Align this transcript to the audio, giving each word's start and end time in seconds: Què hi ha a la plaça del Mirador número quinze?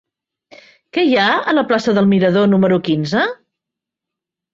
Què 0.97 1.03
hi 1.07 1.11
ha 1.19 1.25
a 1.51 1.53
la 1.57 1.63
plaça 1.71 1.93
del 1.97 2.07
Mirador 2.13 2.47
número 2.55 2.81
quinze? 2.89 3.21